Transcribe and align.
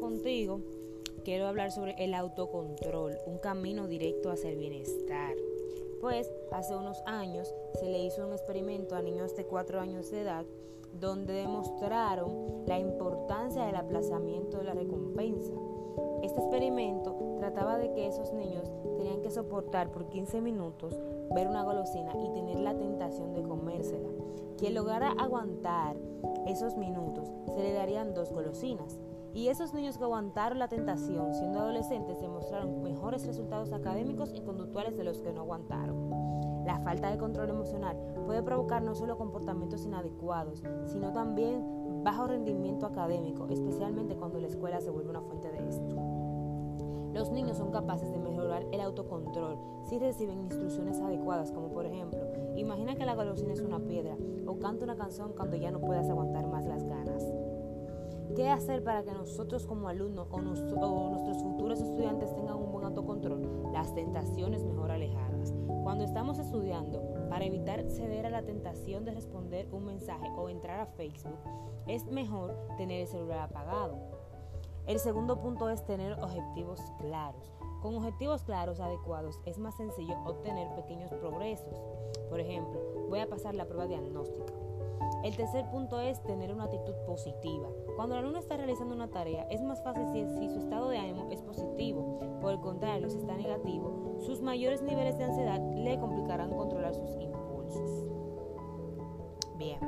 contigo, 0.00 0.60
quiero 1.24 1.46
hablar 1.46 1.70
sobre 1.70 1.94
el 2.02 2.14
autocontrol, 2.14 3.18
un 3.26 3.38
camino 3.38 3.86
directo 3.86 4.30
hacia 4.30 4.50
el 4.50 4.56
bienestar. 4.56 5.34
Pues 6.00 6.32
hace 6.50 6.74
unos 6.74 7.02
años 7.06 7.54
se 7.78 7.88
le 7.90 8.02
hizo 8.02 8.26
un 8.26 8.32
experimento 8.32 8.96
a 8.96 9.02
niños 9.02 9.36
de 9.36 9.44
4 9.44 9.80
años 9.80 10.10
de 10.10 10.22
edad 10.22 10.46
donde 10.98 11.34
demostraron 11.34 12.64
la 12.66 12.78
importancia 12.78 13.64
del 13.64 13.76
aplazamiento 13.76 14.58
de 14.58 14.64
la 14.64 14.74
recompensa. 14.74 15.52
Este 16.22 16.40
experimento 16.40 17.36
trataba 17.38 17.78
de 17.78 17.92
que 17.92 18.06
esos 18.06 18.32
niños 18.32 18.70
tenían 18.96 19.22
que 19.22 19.30
soportar 19.30 19.90
por 19.90 20.08
15 20.08 20.40
minutos 20.40 20.98
ver 21.34 21.48
una 21.48 21.62
golosina 21.62 22.12
y 22.22 22.28
tener 22.32 22.58
la 22.60 22.76
tentación 22.76 23.34
de 23.34 23.42
comérsela. 23.42 24.08
Quien 24.58 24.74
lograra 24.74 25.12
aguantar 25.12 25.96
esos 26.46 26.76
minutos 26.76 27.30
se 27.54 27.62
le 27.62 27.72
darían 27.72 28.14
dos 28.14 28.32
golosinas. 28.32 28.98
Y 29.34 29.48
esos 29.48 29.72
niños 29.74 29.96
que 29.96 30.04
aguantaron 30.04 30.58
la 30.58 30.68
tentación 30.68 31.34
siendo 31.34 31.60
adolescentes 31.60 32.20
demostraron 32.20 32.82
mejores 32.82 33.26
resultados 33.26 33.72
académicos 33.72 34.32
y 34.34 34.40
conductuales 34.40 34.96
de 34.96 35.04
los 35.04 35.20
que 35.20 35.32
no 35.32 35.42
aguantaron. 35.42 36.64
La 36.64 36.80
falta 36.80 37.10
de 37.10 37.18
control 37.18 37.50
emocional 37.50 37.96
puede 38.26 38.42
provocar 38.42 38.82
no 38.82 38.94
solo 38.94 39.16
comportamientos 39.16 39.84
inadecuados, 39.84 40.62
sino 40.86 41.12
también 41.12 42.02
bajo 42.02 42.26
rendimiento 42.26 42.86
académico, 42.86 43.46
especialmente 43.48 44.16
cuando 44.16 44.40
la 44.40 44.46
escuela 44.46 44.80
se 44.80 44.90
vuelve 44.90 45.10
una 45.10 45.20
fuente 45.20 45.50
de 45.50 45.68
esto. 45.68 45.96
Los 47.12 47.30
niños 47.30 47.56
son 47.56 47.72
capaces 47.72 48.12
de 48.12 48.18
mejorar 48.18 48.64
el 48.70 48.80
autocontrol 48.80 49.58
si 49.82 49.98
reciben 49.98 50.40
instrucciones 50.40 51.00
adecuadas, 51.00 51.50
como 51.50 51.70
por 51.72 51.86
ejemplo, 51.86 52.20
imagina 52.56 52.94
que 52.94 53.04
la 53.04 53.14
golosina 53.14 53.52
es 53.52 53.60
una 53.60 53.80
piedra 53.80 54.16
o 54.46 54.58
canta 54.58 54.84
una 54.84 54.96
canción 54.96 55.32
cuando 55.32 55.56
ya 55.56 55.70
no 55.70 55.80
puedas 55.80 56.08
aguantar 56.08 56.46
más 56.46 56.66
las 56.66 56.84
ganas. 56.84 57.24
¿Qué 58.36 58.48
hacer 58.48 58.84
para 58.84 59.02
que 59.02 59.12
nosotros 59.12 59.66
como 59.66 59.88
alumnos 59.88 60.28
o, 60.30 60.40
nuestros 60.40 61.42
futuros 61.42 61.80
estudiantes 61.80 62.32
tengan 62.34 62.56
un 62.56 62.70
buen 62.70 62.84
autocontrol? 62.84 63.72
Las 63.72 63.92
tentaciones 63.94 64.62
mejor 64.62 64.92
alejadas. 64.92 65.52
Cuando 65.82 66.04
estamos 66.04 66.38
estudiando, 66.38 67.02
para 67.28 67.44
evitar 67.44 67.82
ceder 67.90 68.26
a 68.26 68.30
la 68.30 68.42
tentación 68.42 69.04
de 69.04 69.12
responder 69.12 69.66
un 69.72 69.84
mensaje 69.84 70.30
o 70.36 70.48
entrar 70.48 70.78
a 70.78 70.86
Facebook, 70.86 71.38
es 71.88 72.06
mejor 72.06 72.56
tener 72.76 73.00
el 73.00 73.08
celular 73.08 73.40
apagado. 73.40 73.98
El 74.86 75.00
segundo 75.00 75.40
punto 75.40 75.68
es 75.68 75.84
tener 75.84 76.12
objetivos 76.22 76.80
claros. 76.98 77.50
Con 77.82 77.96
objetivos 77.96 78.42
claros 78.42 78.78
adecuados 78.78 79.40
es 79.44 79.58
más 79.58 79.76
sencillo 79.76 80.16
obtener 80.24 80.68
pequeños 80.76 81.10
progresos. 81.14 81.74
Por 82.28 82.38
ejemplo, 82.38 82.80
voy 83.08 83.20
a 83.20 83.28
pasar 83.28 83.54
la 83.56 83.66
prueba 83.66 83.86
diagnóstica. 83.86 84.69
El 85.22 85.36
tercer 85.36 85.68
punto 85.70 86.00
es 86.00 86.22
tener 86.22 86.50
una 86.52 86.64
actitud 86.64 86.94
positiva. 87.06 87.68
Cuando 87.96 88.14
el 88.14 88.20
alumno 88.20 88.38
está 88.38 88.56
realizando 88.56 88.94
una 88.94 89.08
tarea, 89.08 89.46
es 89.50 89.62
más 89.62 89.82
fácil 89.82 90.06
si, 90.12 90.48
su 90.48 90.58
estado 90.58 90.88
de 90.88 90.98
ánimo 90.98 91.28
es 91.30 91.42
positivo. 91.42 92.18
Por 92.40 92.52
el 92.52 92.60
contrario, 92.60 93.10
si 93.10 93.18
está 93.18 93.36
negativo, 93.36 94.16
sus 94.20 94.40
mayores 94.40 94.82
niveles 94.82 95.18
de 95.18 95.24
ansiedad 95.24 95.60
le 95.74 95.98
complicarán 95.98 96.50
controlar 96.50 96.94
sus 96.94 97.10
impulsos. 97.20 98.06
Bien. 99.58 99.78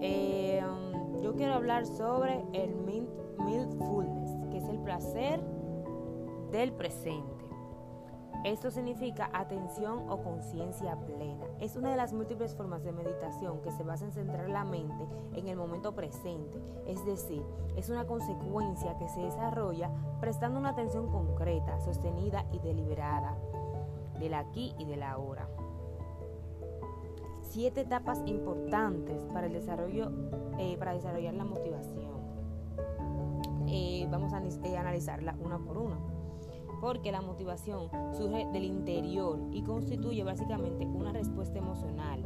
Eh, 0.00 0.62
um, 0.64 1.20
yo 1.22 1.34
quiero 1.36 1.54
hablar 1.54 1.86
sobre 1.86 2.44
el 2.52 2.74
mindfulness, 2.74 4.50
que 4.50 4.58
es 4.58 4.68
el 4.68 4.80
placer 4.80 5.40
del 6.50 6.72
presente. 6.72 7.35
Esto 8.46 8.70
significa 8.70 9.28
atención 9.32 10.08
o 10.08 10.22
conciencia 10.22 10.94
plena. 11.04 11.46
Es 11.58 11.74
una 11.74 11.90
de 11.90 11.96
las 11.96 12.12
múltiples 12.12 12.54
formas 12.54 12.84
de 12.84 12.92
meditación 12.92 13.60
que 13.60 13.72
se 13.72 13.82
basa 13.82 14.04
en 14.04 14.12
centrar 14.12 14.48
la 14.48 14.64
mente 14.64 15.04
en 15.34 15.48
el 15.48 15.56
momento 15.56 15.96
presente, 15.96 16.56
es 16.86 17.04
decir, 17.04 17.42
es 17.76 17.90
una 17.90 18.06
consecuencia 18.06 18.96
que 18.98 19.08
se 19.08 19.18
desarrolla 19.18 19.90
prestando 20.20 20.60
una 20.60 20.68
atención 20.68 21.10
concreta, 21.10 21.80
sostenida 21.80 22.46
y 22.52 22.60
deliberada 22.60 23.36
del 24.20 24.34
aquí 24.34 24.76
y 24.78 24.84
del 24.84 25.02
ahora. 25.02 25.48
Siete 27.50 27.80
etapas 27.80 28.22
importantes 28.26 29.24
para 29.32 29.48
el 29.48 29.54
desarrollo, 29.54 30.12
eh, 30.60 30.76
para 30.78 30.92
desarrollar 30.92 31.34
la 31.34 31.44
motivación. 31.44 32.14
Eh, 33.66 34.06
vamos 34.08 34.32
a 34.32 34.40
eh, 34.40 34.78
analizarla 34.78 35.34
una 35.42 35.58
por 35.58 35.78
una 35.78 36.15
porque 36.80 37.12
la 37.12 37.20
motivación 37.20 37.88
surge 38.16 38.46
del 38.52 38.64
interior 38.64 39.38
y 39.52 39.62
constituye 39.62 40.24
básicamente 40.24 40.86
una 40.86 41.12
respuesta 41.12 41.58
emocional. 41.58 42.24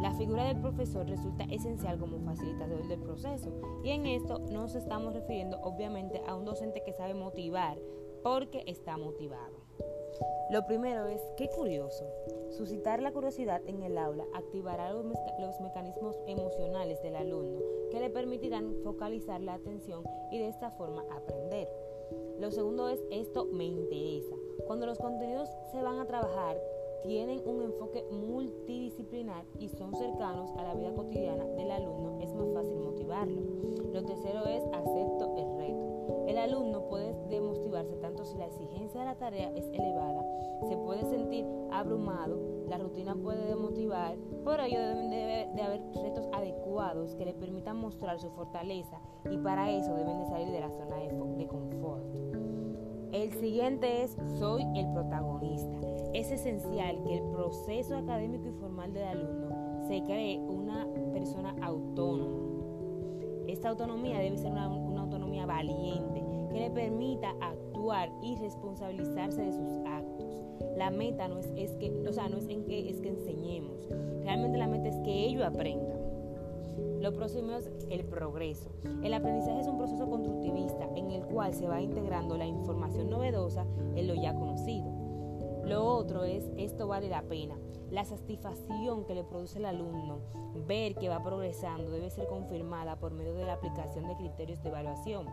La 0.00 0.12
figura 0.12 0.44
del 0.44 0.60
profesor 0.60 1.06
resulta 1.08 1.44
esencial 1.44 1.98
como 1.98 2.18
facilitador 2.20 2.86
del 2.88 3.00
proceso 3.00 3.52
y 3.82 3.90
en 3.90 4.06
esto 4.06 4.38
nos 4.50 4.74
estamos 4.74 5.14
refiriendo 5.14 5.60
obviamente 5.62 6.20
a 6.26 6.34
un 6.34 6.44
docente 6.44 6.82
que 6.84 6.92
sabe 6.92 7.14
motivar 7.14 7.78
porque 8.22 8.64
está 8.66 8.96
motivado. 8.96 9.64
Lo 10.50 10.66
primero 10.66 11.06
es, 11.06 11.20
qué 11.36 11.48
curioso, 11.48 12.04
suscitar 12.50 13.02
la 13.02 13.12
curiosidad 13.12 13.62
en 13.66 13.82
el 13.82 13.98
aula 13.98 14.24
activará 14.34 14.92
los, 14.92 15.04
los, 15.04 15.60
mecanismos 15.60 16.16
emocionales 16.26 17.02
del 17.02 17.16
alumno 17.16 17.60
que 17.90 18.00
le 18.00 18.10
permitirán 18.10 18.74
focalizar 18.84 19.40
la 19.40 19.54
atención 19.54 20.04
y 20.30 20.38
de 20.38 20.48
esta 20.48 20.70
forma 20.72 21.04
aprender. 21.10 21.68
Lo 22.44 22.50
segundo 22.50 22.90
es 22.90 23.02
esto 23.10 23.46
me 23.46 23.64
interesa. 23.64 24.36
Cuando 24.66 24.84
los 24.84 24.98
contenidos 24.98 25.48
se 25.72 25.80
van 25.80 25.98
a 25.98 26.04
trabajar, 26.04 26.60
tienen 27.02 27.40
un 27.46 27.62
enfoque 27.62 28.04
multidisciplinar 28.10 29.46
y 29.58 29.70
son 29.70 29.94
cercanos 29.94 30.50
a 30.58 30.62
la 30.62 30.74
vida 30.74 30.92
cotidiana 30.92 31.46
del 31.46 31.70
alumno, 31.70 32.20
es 32.20 32.34
más 32.34 32.52
fácil 32.52 32.76
motivarlo. 32.80 33.40
Lo 33.94 34.04
tercero 34.04 34.44
es 34.44 34.62
acepto 34.62 35.34
el 35.38 35.56
reto. 35.56 36.26
El 36.26 36.36
alumno 36.36 36.86
puede 36.86 37.14
demotivarse 37.30 37.96
tanto 37.96 38.26
si 38.26 38.36
la 38.36 38.44
exigencia 38.44 39.00
de 39.00 39.06
la 39.06 39.16
tarea 39.16 39.50
es 39.56 39.66
elevada, 39.68 40.22
se 40.68 40.76
puede 40.76 41.02
sentir 41.06 41.46
abrumado, 41.70 42.38
la 42.68 42.76
rutina 42.76 43.14
puede 43.14 43.46
demotivar, 43.46 44.16
por 44.44 44.60
ello 44.60 44.80
deben 44.80 45.10
de, 45.10 45.62
haber 45.62 45.80
retos 45.94 46.28
adecuados 46.32 47.14
que 47.14 47.24
le 47.24 47.32
permitan 47.32 47.78
mostrar 47.78 48.18
su 48.18 48.30
fortaleza 48.30 49.00
y 49.30 49.38
para 49.38 49.70
eso 49.70 49.94
deben 49.94 50.18
de 50.18 50.26
salir 50.26 50.50
de 50.50 50.60
la 50.60 50.70
zona 50.70 50.83
de 50.83 50.83
es 53.72 54.14
soy 54.38 54.62
el 54.76 54.92
protagonista. 54.92 55.78
Es 56.12 56.30
esencial 56.30 57.02
que 57.02 57.14
el 57.16 57.22
proceso 57.30 57.96
académico 57.96 58.46
y 58.46 58.52
formal 58.52 58.92
del 58.92 59.04
alumno 59.04 59.86
se 59.88 60.02
cree 60.02 60.38
una 60.38 60.86
persona 61.14 61.56
autónoma. 61.62 62.42
Esta 63.48 63.70
autonomía 63.70 64.18
debe 64.18 64.36
ser 64.36 64.52
una, 64.52 64.66
autonomía 64.66 65.46
valiente 65.46 66.22
que 66.52 66.60
le 66.60 66.70
permita 66.70 67.34
actuar 67.40 68.10
y 68.22 68.36
responsabilizarse 68.36 69.40
de 69.40 69.52
sus 69.52 69.72
actos. 69.86 70.42
La 70.76 70.90
meta 70.90 71.26
no 71.28 71.38
es, 71.38 71.50
es 71.56 71.74
que, 71.76 71.90
o 72.06 72.12
sea, 72.12 72.28
no 72.28 72.36
es 72.36 72.48
en 72.48 72.66
que 72.66 72.90
es 72.90 73.00
que 73.00 73.08
enseñemos. 73.08 73.88
Realmente 74.24 74.58
la 74.58 74.68
meta 74.68 74.88
es 74.88 74.96
que 74.98 75.24
ello 75.24 75.44
aprenda. 75.46 76.03
Lo 77.04 77.12
próximo 77.12 77.52
es 77.52 77.70
el 77.90 78.06
progreso. 78.06 78.70
El 79.02 79.12
aprendizaje 79.12 79.60
es 79.60 79.66
un 79.66 79.76
proceso 79.76 80.08
constructivista 80.08 80.88
en 80.96 81.10
el 81.10 81.22
cual 81.26 81.52
se 81.52 81.68
va 81.68 81.82
integrando 81.82 82.38
la 82.38 82.46
información 82.46 83.10
novedosa 83.10 83.66
en 83.94 84.08
lo 84.08 84.14
ya 84.14 84.34
conocido. 84.34 84.90
Lo 85.66 85.84
otro 85.84 86.24
es, 86.24 86.50
esto 86.56 86.88
vale 86.88 87.10
la 87.10 87.20
pena. 87.20 87.58
La 87.90 88.06
satisfacción 88.06 89.04
que 89.04 89.14
le 89.14 89.22
produce 89.22 89.58
el 89.58 89.66
alumno, 89.66 90.20
ver 90.66 90.94
que 90.94 91.10
va 91.10 91.22
progresando, 91.22 91.90
debe 91.90 92.08
ser 92.08 92.26
confirmada 92.26 92.98
por 92.98 93.12
medio 93.12 93.34
de 93.34 93.44
la 93.44 93.52
aplicación 93.52 94.08
de 94.08 94.16
criterios 94.16 94.62
de 94.62 94.70
evaluación. 94.70 95.26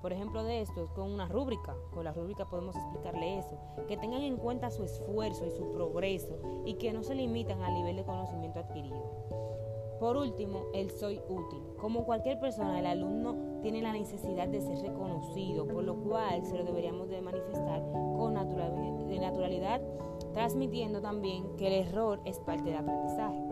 Por 0.00 0.12
ejemplo 0.12 0.42
de 0.42 0.60
esto, 0.60 0.88
con 0.92 1.08
una 1.08 1.28
rúbrica. 1.28 1.76
Con 1.94 2.02
la 2.02 2.12
rúbrica 2.12 2.50
podemos 2.50 2.74
explicarle 2.74 3.38
eso. 3.38 3.56
Que 3.86 3.96
tengan 3.96 4.22
en 4.22 4.38
cuenta 4.38 4.72
su 4.72 4.82
esfuerzo 4.82 5.46
y 5.46 5.52
su 5.52 5.70
progreso 5.70 6.40
y 6.64 6.74
que 6.74 6.92
no 6.92 7.04
se 7.04 7.14
limitan 7.14 7.62
al 7.62 7.74
nivel 7.74 7.94
de 7.94 8.04
conocimiento 8.04 8.58
adquirido. 8.58 9.22
Por 10.02 10.16
último, 10.16 10.64
el 10.74 10.90
soy 10.90 11.20
útil. 11.28 11.62
Como 11.80 12.04
cualquier 12.04 12.40
persona, 12.40 12.80
el 12.80 12.86
alumno 12.86 13.36
tiene 13.62 13.80
la 13.82 13.92
necesidad 13.92 14.48
de 14.48 14.60
ser 14.60 14.78
reconocido, 14.78 15.64
por 15.64 15.84
lo 15.84 15.94
cual 15.94 16.44
se 16.44 16.58
lo 16.58 16.64
deberíamos 16.64 17.08
de 17.08 17.22
manifestar 17.22 17.84
con 18.16 18.34
naturalidad, 18.34 19.80
transmitiendo 20.32 21.00
también 21.00 21.54
que 21.56 21.68
el 21.68 21.86
error 21.86 22.20
es 22.24 22.40
parte 22.40 22.64
del 22.64 22.78
aprendizaje. 22.78 23.44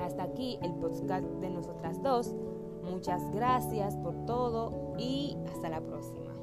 Hasta 0.00 0.24
aquí 0.24 0.58
el 0.60 0.74
podcast 0.74 1.24
de 1.24 1.50
nosotras 1.50 2.02
dos. 2.02 2.34
Muchas 2.82 3.30
gracias 3.30 3.96
por 3.98 4.26
todo 4.26 4.96
y 4.98 5.36
hasta 5.52 5.68
la 5.68 5.80
próxima. 5.80 6.34